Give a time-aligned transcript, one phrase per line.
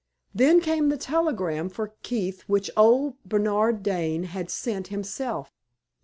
[0.33, 5.53] Then came the telegram for Keith which old Bernard Dane had sent himself.